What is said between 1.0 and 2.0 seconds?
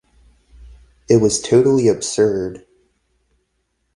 It was totally